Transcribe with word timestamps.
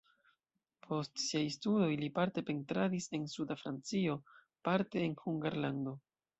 Post 0.85 1.21
siaj 1.23 1.41
studoj 1.55 1.89
li 2.05 2.09
parte 2.15 2.45
pentradis 2.49 3.09
en 3.19 3.29
suda 3.35 3.61
Francio, 3.63 4.19
parte 4.71 5.07
en 5.09 5.19
Hungarlando. 5.25 5.99